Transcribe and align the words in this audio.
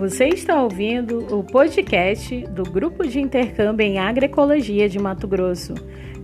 Você 0.00 0.28
está 0.28 0.62
ouvindo 0.62 1.18
o 1.36 1.44
podcast 1.44 2.40
do 2.46 2.62
Grupo 2.62 3.06
de 3.06 3.20
Intercâmbio 3.20 3.84
em 3.84 3.98
Agroecologia 3.98 4.88
de 4.88 4.98
Mato 4.98 5.28
Grosso. 5.28 5.74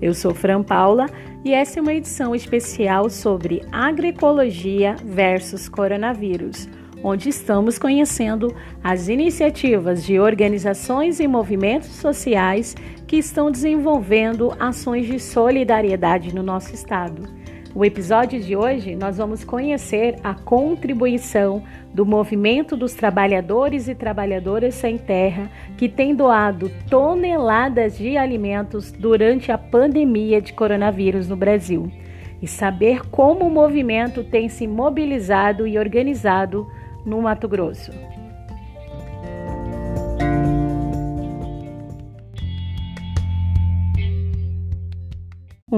Eu 0.01 0.15
sou 0.15 0.35
Fran 0.35 0.63
Paula 0.63 1.05
e 1.45 1.53
essa 1.53 1.79
é 1.79 1.83
uma 1.83 1.93
edição 1.93 2.35
especial 2.35 3.11
sobre 3.11 3.61
agroecologia 3.71 4.97
versus 5.05 5.69
coronavírus, 5.69 6.67
onde 7.05 7.29
estamos 7.29 7.79
conhecendo 7.79 8.57
as 8.83 9.09
iniciativas 9.09 10.03
de 10.03 10.19
organizações 10.19 11.21
e 11.21 11.29
movimentos 11.29 11.91
sociais 11.91 12.75
que 13.07 13.17
estão 13.17 13.51
desenvolvendo 13.51 14.57
ações 14.59 15.07
de 15.07 15.21
solidariedade 15.21 16.35
no 16.35 16.43
nosso 16.43 16.75
estado. 16.75 17.29
O 17.77 17.85
episódio 17.85 18.41
de 18.41 18.57
hoje 18.57 18.97
nós 18.97 19.19
vamos 19.19 19.45
conhecer 19.45 20.17
a 20.25 20.33
contribuição 20.33 21.63
do 21.93 22.07
movimento 22.07 22.75
dos 22.75 22.95
trabalhadores 22.95 23.87
e 23.87 23.95
trabalhadoras 23.95 24.75
sem 24.75 24.97
terra 24.97 25.51
que 25.77 25.87
tem 25.87 26.15
doado 26.15 26.71
toneladas 26.89 27.99
de 27.99 28.17
alimentos 28.17 28.91
durante 28.91 29.53
a 29.53 29.59
pandemia 29.59 30.41
de 30.41 30.55
coronavírus 30.55 31.29
no 31.29 31.37
Brasil 31.37 31.93
e 32.41 32.49
saber 32.49 33.11
como 33.11 33.45
o 33.45 33.51
movimento 33.51 34.25
tem 34.25 34.49
se 34.49 34.67
mobilizado 34.67 35.67
e 35.67 35.79
organizado 35.79 36.67
no 37.05 37.21
Mato 37.21 37.47
Grosso. 37.47 37.93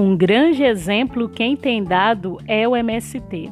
Um 0.01 0.15
grande 0.15 0.63
exemplo 0.63 1.27
quem 1.27 1.57
tem 1.57 1.83
dado 1.83 2.37
é 2.47 2.65
o 2.65 2.73
MST. 2.73 3.51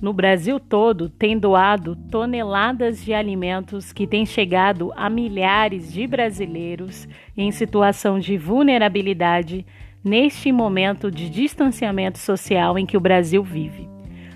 No 0.00 0.12
Brasil 0.12 0.60
todo, 0.60 1.08
tem 1.08 1.36
doado 1.36 1.96
toneladas 2.08 3.04
de 3.04 3.12
alimentos 3.12 3.92
que 3.92 4.06
têm 4.06 4.24
chegado 4.24 4.92
a 4.94 5.10
milhares 5.10 5.92
de 5.92 6.06
brasileiros 6.06 7.08
em 7.36 7.50
situação 7.50 8.20
de 8.20 8.38
vulnerabilidade 8.38 9.66
neste 10.04 10.52
momento 10.52 11.10
de 11.10 11.28
distanciamento 11.28 12.18
social 12.18 12.78
em 12.78 12.86
que 12.86 12.96
o 12.96 13.00
Brasil 13.00 13.42
vive. 13.42 13.88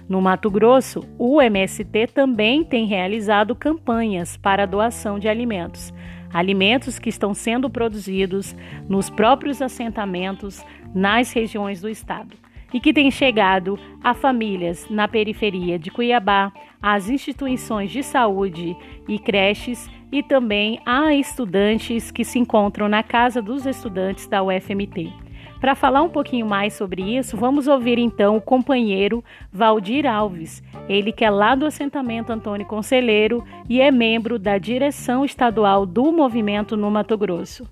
No 0.08 0.20
Mato 0.20 0.50
Grosso, 0.50 1.04
o 1.16 1.40
MST 1.40 2.08
também 2.08 2.64
tem 2.64 2.86
realizado 2.86 3.54
campanhas 3.54 4.36
para 4.36 4.66
doação 4.66 5.16
de 5.16 5.28
alimentos, 5.28 5.94
alimentos 6.32 6.98
que 6.98 7.08
estão 7.08 7.34
sendo 7.34 7.68
produzidos 7.68 8.54
nos 8.88 9.10
próprios 9.10 9.60
assentamentos 9.60 10.64
nas 10.94 11.32
regiões 11.32 11.80
do 11.80 11.88
estado 11.88 12.36
e 12.72 12.80
que 12.80 12.92
têm 12.92 13.10
chegado 13.10 13.78
a 14.02 14.14
famílias 14.14 14.88
na 14.88 15.06
periferia 15.06 15.78
de 15.78 15.90
Cuiabá, 15.90 16.52
às 16.80 17.08
instituições 17.08 17.90
de 17.90 18.02
saúde 18.02 18.76
e 19.06 19.18
creches 19.18 19.90
e 20.10 20.22
também 20.22 20.80
a 20.84 21.14
estudantes 21.14 22.10
que 22.10 22.24
se 22.24 22.38
encontram 22.38 22.88
na 22.88 23.02
Casa 23.02 23.40
dos 23.40 23.66
Estudantes 23.66 24.26
da 24.26 24.42
UFMT. 24.42 25.21
Para 25.62 25.74
falar 25.74 26.02
um 26.02 26.10
pouquinho 26.10 26.44
mais 26.44 26.74
sobre 26.74 27.16
isso, 27.16 27.38
vamos 27.38 27.66
ouvir 27.66 27.96
então 27.96 28.36
o 28.36 28.42
companheiro 28.42 29.24
Valdir 29.50 30.04
Alves, 30.04 30.62
ele 30.86 31.12
que 31.12 31.24
é 31.24 31.30
lá 31.30 31.54
do 31.54 31.64
assentamento 31.64 32.30
Antônio 32.30 32.66
Conselheiro 32.66 33.42
e 33.70 33.80
é 33.80 33.90
membro 33.90 34.38
da 34.38 34.58
direção 34.58 35.24
estadual 35.24 35.86
do 35.86 36.12
movimento 36.12 36.76
no 36.76 36.90
Mato 36.90 37.16
Grosso 37.16 37.66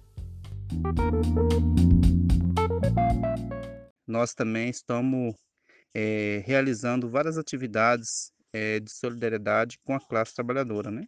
nós 4.11 4.35
também 4.35 4.69
estamos 4.69 5.35
é, 5.95 6.43
realizando 6.45 7.09
várias 7.09 7.39
atividades 7.39 8.33
é, 8.53 8.81
de 8.81 8.91
solidariedade 8.91 9.79
com 9.85 9.95
a 9.95 10.01
classe 10.01 10.35
trabalhadora, 10.35 10.91
né? 10.91 11.05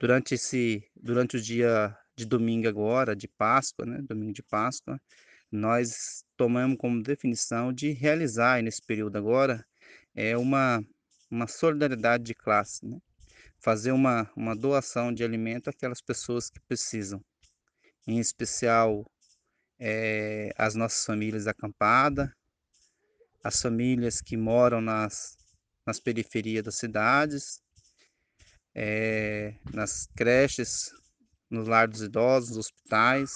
Durante 0.00 0.34
esse, 0.34 0.88
durante 0.96 1.36
o 1.36 1.40
dia 1.40 1.94
de 2.16 2.24
domingo 2.24 2.68
agora, 2.68 3.16
de 3.16 3.26
Páscoa, 3.26 3.84
né? 3.84 4.00
Domingo 4.08 4.32
de 4.32 4.42
Páscoa, 4.42 5.00
nós 5.50 6.24
tomamos 6.36 6.76
como 6.78 7.02
definição 7.02 7.72
de 7.72 7.92
realizar 7.92 8.62
nesse 8.62 8.82
período 8.82 9.16
agora 9.16 9.64
é 10.14 10.36
uma 10.36 10.82
uma 11.30 11.46
solidariedade 11.46 12.24
de 12.24 12.34
classe, 12.34 12.86
né? 12.86 12.98
Fazer 13.60 13.92
uma, 13.92 14.30
uma 14.36 14.54
doação 14.56 15.12
de 15.12 15.24
alimento 15.24 15.68
àquelas 15.68 16.00
pessoas 16.00 16.48
que 16.48 16.60
precisam, 16.60 17.20
em 18.06 18.18
especial 18.18 19.04
é, 19.78 20.50
as 20.56 20.74
nossas 20.74 21.04
famílias 21.04 21.46
acampadas, 21.46 22.30
as 23.42 23.60
famílias 23.60 24.20
que 24.20 24.36
moram 24.36 24.80
nas, 24.80 25.36
nas 25.86 26.00
periferias 26.00 26.64
das 26.64 26.76
cidades, 26.76 27.60
é, 28.74 29.54
nas 29.72 30.06
creches, 30.16 30.90
no 31.50 31.62
lar 31.64 31.88
dos 31.88 32.02
idosos, 32.02 32.50
nos 32.50 32.58
hospitais. 32.58 33.32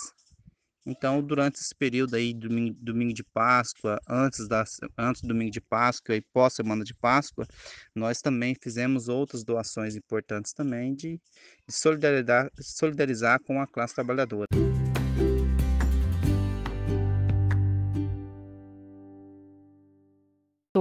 Então, 0.85 1.23
durante 1.23 1.61
esse 1.61 1.75
período 1.75 2.17
aí, 2.17 2.35
domingo, 2.35 2.77
domingo 2.81 3.13
de 3.13 3.23
Páscoa, 3.23 4.01
antes, 4.09 4.49
da, 4.49 4.65
antes 4.99 5.23
do 5.23 5.29
domingo 5.29 5.51
de 5.51 5.61
Páscoa 5.61 6.17
e 6.17 6.21
pós 6.21 6.55
semana 6.55 6.83
de 6.85 6.95
Páscoa, 6.95 7.47
nós 7.95 8.21
também 8.21 8.55
fizemos 8.61 9.09
outras 9.09 9.45
doações 9.45 9.95
importantes 9.95 10.53
também 10.53 10.95
de, 10.95 11.21
de 11.67 11.75
solidarizar 12.61 13.41
com 13.45 13.61
a 13.61 13.67
classe 13.67 13.95
trabalhadora. 13.95 14.47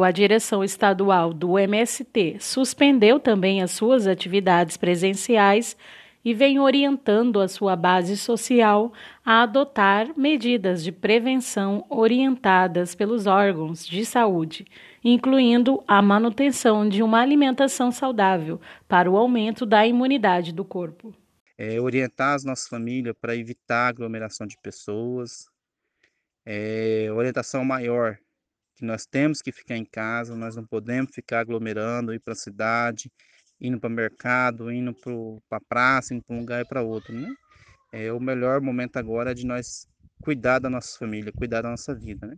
a 0.04 0.12
direção 0.12 0.64
estadual 0.64 1.34
do 1.34 1.60
MST 1.60 2.38
suspendeu 2.40 3.20
também 3.20 3.62
as 3.62 3.72
suas 3.72 4.08
atividades 4.08 4.76
presenciais 4.76 5.78
e 6.24 6.34
vem 6.34 6.60
orientando 6.60 7.40
a 7.40 7.48
sua 7.48 7.76
base 7.76 8.16
social 8.16 8.94
a 9.26 9.44
adotar 9.44 10.18
medidas 10.18 10.84
de 10.84 10.92
prevenção 10.92 11.86
orientadas 11.90 12.94
pelos 12.94 13.28
órgãos 13.28 13.86
de 13.86 14.06
saúde, 14.06 14.66
incluindo 15.04 15.84
a 15.88 16.02
manutenção 16.02 16.88
de 16.88 17.02
uma 17.02 17.20
alimentação 17.20 17.92
saudável 17.92 18.60
para 18.88 19.10
o 19.10 19.18
aumento 19.18 19.66
da 19.66 19.86
imunidade 19.86 20.54
do 20.54 20.64
corpo. 20.64 21.14
É, 21.58 21.80
orientar 21.80 22.36
as 22.36 22.44
nossas 22.44 22.68
famílias 22.68 23.16
para 23.20 23.36
evitar 23.36 23.88
aglomeração 23.88 24.48
de 24.48 24.58
pessoas, 24.62 25.48
é, 26.46 27.08
orientação 27.12 27.64
maior 27.64 28.18
que 28.76 28.86
nós 28.86 29.06
temos 29.06 29.42
que 29.42 29.52
ficar 29.52 29.78
em 29.78 29.86
casa, 29.86 30.36
nós 30.36 30.56
não 30.56 30.66
podemos 30.66 31.14
ficar 31.14 31.42
aglomerando, 31.42 32.14
ir 32.14 32.20
para 32.20 32.34
a 32.34 32.36
cidade, 32.36 33.12
indo 33.62 33.80
para 33.80 33.90
o 33.90 33.94
mercado, 33.94 34.72
indo 34.72 34.94
para 35.48 35.58
a 35.58 35.62
praça, 35.62 36.14
indo 36.14 36.24
para 36.24 36.36
um 36.36 36.40
lugar 36.40 36.62
e 36.62 36.68
para 36.68 36.82
outro, 36.82 37.14
né? 37.14 37.32
É, 37.94 38.12
o 38.12 38.20
melhor 38.20 38.60
momento 38.60 38.98
agora 38.98 39.36
de 39.36 39.46
nós 39.46 39.88
cuidar 40.24 40.60
da 40.60 40.70
nossa 40.70 40.98
família, 40.98 41.32
cuidar 41.32 41.62
da 41.62 41.70
nossa 41.70 41.94
vida, 41.94 42.26
né? 42.26 42.38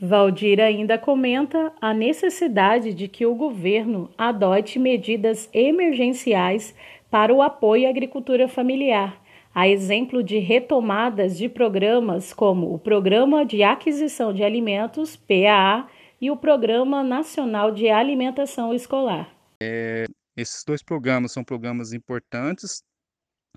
Valdir 0.00 0.60
ainda 0.60 0.96
comenta 0.96 1.72
a 1.80 1.92
necessidade 1.92 2.94
de 2.94 3.08
que 3.08 3.26
o 3.26 3.34
governo 3.34 4.10
adote 4.16 4.78
medidas 4.78 5.50
emergenciais 5.52 6.72
para 7.10 7.34
o 7.34 7.42
apoio 7.42 7.86
à 7.86 7.90
agricultura 7.90 8.46
familiar 8.46 9.20
a 9.54 9.68
exemplo 9.68 10.22
de 10.22 10.38
retomadas 10.38 11.36
de 11.36 11.48
programas 11.48 12.32
como 12.32 12.72
o 12.72 12.78
Programa 12.78 13.44
de 13.44 13.62
Aquisição 13.62 14.32
de 14.32 14.42
Alimentos, 14.42 15.16
PAA, 15.16 15.88
e 16.20 16.30
o 16.30 16.36
Programa 16.36 17.02
Nacional 17.04 17.70
de 17.70 17.88
Alimentação 17.88 18.74
Escolar. 18.74 19.32
É, 19.62 20.04
esses 20.36 20.64
dois 20.64 20.82
programas 20.82 21.32
são 21.32 21.44
programas 21.44 21.92
importantes, 21.92 22.82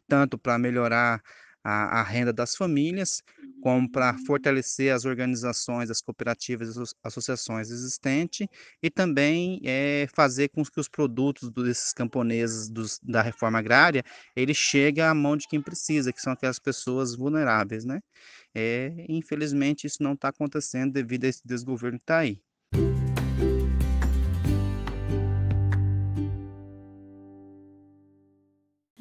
tanto 0.08 0.38
para 0.38 0.58
melhorar 0.58 1.22
a, 1.64 2.00
a 2.00 2.04
renda 2.04 2.34
das 2.34 2.56
famílias, 2.56 3.22
como 3.62 3.90
para 3.90 4.18
fortalecer 4.26 4.94
as 4.94 5.06
organizações, 5.06 5.90
as 5.90 6.02
cooperativas, 6.02 6.78
as 6.78 6.96
associações 7.04 7.70
existentes 7.70 8.48
e 8.82 8.90
também 8.90 9.62
é, 9.64 10.08
fazer 10.14 10.50
com 10.50 10.64
que 10.64 10.80
os 10.80 10.88
produtos 10.88 11.50
desses 11.52 11.94
camponeses 11.94 12.70
dos, 12.70 13.00
da 13.04 13.22
reforma 13.22 13.60
agrária 13.60 14.04
ele 14.36 14.54
chegue 14.54 15.02
à 15.02 15.14
mão 15.14 15.38
de 15.38 15.48
quem 15.48 15.62
precisa, 15.62 16.12
que 16.12 16.22
são 16.22 16.34
aquelas 16.34 16.60
pessoas 16.60 17.16
vulneráveis, 17.16 17.86
né? 17.86 18.02
É, 18.54 19.06
infelizmente 19.08 19.88
isso 19.88 20.04
não 20.04 20.14
está 20.14 20.30
acontecendo 20.30 20.92
devido 20.92 21.26
a 21.26 21.28
esse 21.28 21.42
desgoverno 21.46 21.98
que 21.98 22.04
está 22.04 22.20
aí. 22.20 22.42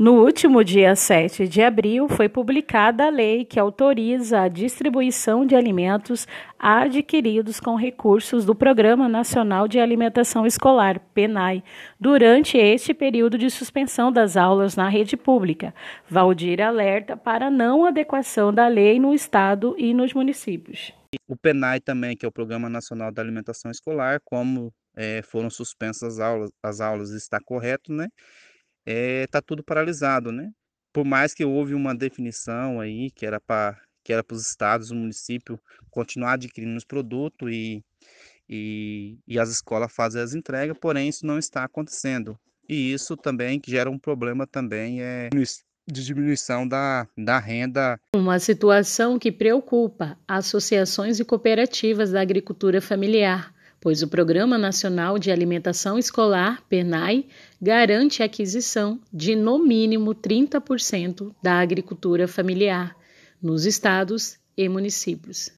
No 0.00 0.14
último 0.24 0.64
dia 0.64 0.96
7 0.96 1.46
de 1.46 1.60
abril, 1.60 2.08
foi 2.08 2.26
publicada 2.26 3.04
a 3.04 3.10
lei 3.10 3.44
que 3.44 3.60
autoriza 3.60 4.40
a 4.40 4.48
distribuição 4.48 5.44
de 5.44 5.54
alimentos 5.54 6.26
adquiridos 6.58 7.60
com 7.60 7.76
recursos 7.76 8.46
do 8.46 8.54
Programa 8.54 9.10
Nacional 9.10 9.68
de 9.68 9.78
Alimentação 9.78 10.46
Escolar, 10.46 10.98
PENAI, 11.12 11.62
durante 12.00 12.56
este 12.56 12.94
período 12.94 13.36
de 13.36 13.50
suspensão 13.50 14.10
das 14.10 14.38
aulas 14.38 14.74
na 14.74 14.88
rede 14.88 15.18
pública. 15.18 15.74
Valdir 16.08 16.62
alerta 16.62 17.14
para 17.14 17.50
não 17.50 17.84
adequação 17.84 18.54
da 18.54 18.68
lei 18.68 18.98
no 18.98 19.12
Estado 19.12 19.74
e 19.76 19.92
nos 19.92 20.14
municípios. 20.14 20.94
O 21.28 21.36
PENAI 21.36 21.78
também, 21.78 22.16
que 22.16 22.24
é 22.24 22.28
o 22.28 22.32
Programa 22.32 22.70
Nacional 22.70 23.12
da 23.12 23.20
Alimentação 23.20 23.70
Escolar, 23.70 24.18
como 24.24 24.72
é, 24.96 25.20
foram 25.20 25.50
suspensas 25.50 26.14
as 26.14 26.20
aulas, 26.20 26.50
as 26.62 26.80
aulas 26.80 27.10
está 27.10 27.38
correto, 27.38 27.92
né? 27.92 28.08
Está 28.86 29.38
eh, 29.38 29.42
tudo 29.46 29.62
paralisado, 29.62 30.32
né? 30.32 30.50
Por 30.92 31.04
mais 31.04 31.32
que 31.34 31.44
houve 31.44 31.74
uma 31.74 31.94
definição 31.94 32.80
aí 32.80 33.10
que 33.10 33.24
era 33.24 33.40
para 33.40 33.78
que 34.02 34.12
era 34.12 34.24
para 34.24 34.34
os 34.34 34.46
estados, 34.46 34.90
o 34.90 34.94
município 34.94 35.60
continuar 35.90 36.32
adquirindo 36.32 36.76
os 36.76 36.84
produtos 36.84 37.50
e, 37.52 37.84
e, 38.48 39.18
e 39.28 39.38
as 39.38 39.50
escolas 39.50 39.92
fazem 39.92 40.22
as 40.22 40.34
entregas, 40.34 40.76
porém 40.80 41.08
isso 41.08 41.26
não 41.26 41.38
está 41.38 41.64
acontecendo. 41.64 42.38
E 42.68 42.92
isso 42.92 43.16
também 43.16 43.60
que 43.60 43.70
gera 43.70 43.90
um 43.90 43.98
problema 43.98 44.46
também 44.46 45.02
é 45.02 45.28
de 45.86 46.04
diminuição 46.04 46.66
da, 46.66 47.06
da 47.16 47.38
renda. 47.38 47.98
Uma 48.14 48.38
situação 48.38 49.18
que 49.18 49.32
preocupa 49.32 50.16
associações 50.26 51.18
e 51.18 51.24
cooperativas 51.24 52.12
da 52.12 52.20
agricultura 52.20 52.80
familiar, 52.80 53.52
pois 53.80 54.02
o 54.02 54.08
Programa 54.08 54.58
Nacional 54.58 55.18
de 55.18 55.30
Alimentação 55.30 55.98
Escolar, 55.98 56.62
PENAI, 56.68 57.26
garante 57.60 58.22
a 58.22 58.26
aquisição 58.26 59.00
de 59.12 59.34
no 59.34 59.58
mínimo 59.58 60.14
30% 60.14 61.34
da 61.42 61.60
agricultura 61.60 62.28
familiar 62.28 62.94
nos 63.42 63.64
estados 63.64 64.38
e 64.56 64.68
municípios. 64.68 65.50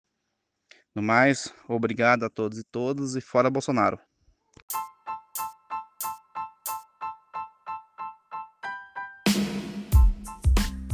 No 0.94 1.02
mais, 1.02 1.52
obrigado 1.68 2.24
a 2.24 2.30
todos 2.30 2.58
e 2.58 2.64
todas 2.64 3.16
e 3.16 3.20
fora 3.20 3.50
Bolsonaro. 3.50 3.98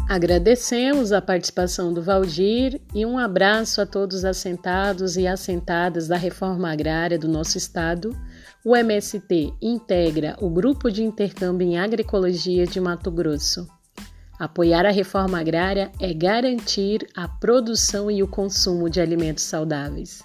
Agradecemos 0.09 1.13
a 1.13 1.21
participação 1.21 1.93
do 1.93 2.01
Valdir 2.01 2.81
e 2.95 3.05
um 3.05 3.19
abraço 3.19 3.79
a 3.83 3.85
todos 3.85 4.25
assentados 4.25 5.19
e 5.19 5.27
assentadas 5.27 6.09
da 6.09 6.17
reforma 6.17 6.73
agrária 6.73 7.19
do 7.19 7.29
nosso 7.29 7.59
estado. 7.59 8.17
O 8.65 8.75
MST 8.75 9.53
integra 9.61 10.35
o 10.41 10.49
Grupo 10.49 10.91
de 10.91 11.03
Intercâmbio 11.05 11.69
em 11.69 11.79
Agroecologia 11.79 12.67
de 12.67 12.81
Mato 12.81 13.11
Grosso. 13.11 13.69
Apoiar 14.39 14.87
a 14.87 14.91
reforma 14.91 15.39
agrária 15.39 15.93
é 16.01 16.15
garantir 16.15 17.07
a 17.15 17.29
produção 17.29 18.11
e 18.11 18.23
o 18.23 18.29
consumo 18.29 18.89
de 18.89 19.03
alimentos 19.03 19.45
saudáveis. 19.45 20.23